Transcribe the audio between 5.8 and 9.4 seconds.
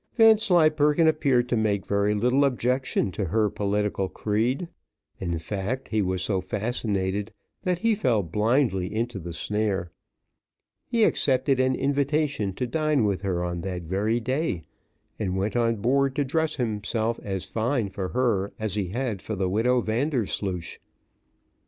he was so fascinated that he fell blindly into the